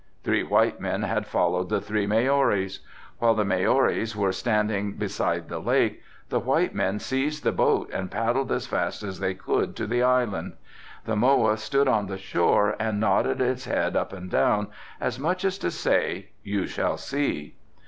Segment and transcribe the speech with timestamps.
[0.23, 2.79] Three white men had followed the three Maoris.
[3.19, 8.09] While the Maoris were standing beside the lake the white men seized the boat and
[8.09, 10.53] paddled as fast as they could to the island.
[11.05, 14.69] The moa stood on the shore and nodded its head up and down
[14.99, 17.53] as much as to say, 'You shall see.